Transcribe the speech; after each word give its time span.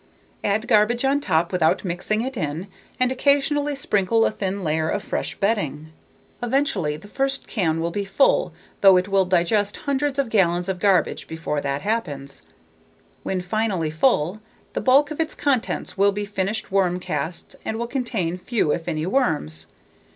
Add 0.43 0.67
garbage 0.67 1.05
on 1.05 1.19
top 1.21 1.51
without 1.51 1.85
mixing 1.85 2.23
it 2.23 2.35
in 2.35 2.65
and 2.99 3.11
occasionally 3.11 3.75
sprinkle 3.75 4.25
a 4.25 4.31
thin 4.31 4.63
layer 4.63 4.89
of 4.89 5.03
fresh 5.03 5.35
bedding. 5.35 5.91
Eventually 6.41 6.97
the 6.97 7.07
first 7.07 7.47
can 7.47 7.79
will 7.79 7.91
be 7.91 8.03
full 8.03 8.51
though 8.81 8.97
it 8.97 9.09
will 9.09 9.25
digest 9.25 9.77
hundreds 9.85 10.17
of 10.17 10.29
gallons 10.29 10.67
of 10.67 10.79
garbage 10.79 11.27
before 11.27 11.61
that 11.61 11.83
happens. 11.83 12.41
When 13.21 13.41
finally 13.41 13.91
full, 13.91 14.41
the 14.73 14.81
bulk 14.81 15.11
of 15.11 15.19
its 15.19 15.35
contents 15.35 15.99
will 15.99 16.11
be 16.11 16.25
finished 16.25 16.71
worm 16.71 16.99
casts 16.99 17.55
and 17.63 17.77
will 17.77 17.85
contain 17.85 18.39
few 18.39 18.71
if 18.71 18.87
any 18.87 19.05
worms. 19.05 19.67